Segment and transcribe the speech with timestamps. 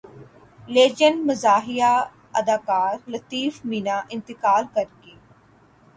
[0.67, 1.91] legend مزاحیہ
[2.39, 5.15] اداکار لطیف منا انتقال کر گئے